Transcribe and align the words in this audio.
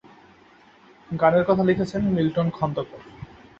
গানের 1.11 1.43
কথা 1.45 1.63
লিখেছেন 1.63 2.01
মিল্টন 2.15 2.47
খন্দকার। 2.57 3.01